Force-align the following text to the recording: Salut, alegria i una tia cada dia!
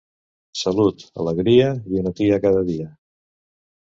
Salut, 0.61 1.03
alegria 1.25 1.67
i 1.93 2.01
una 2.05 2.15
tia 2.21 2.41
cada 2.47 2.65
dia! 2.71 2.89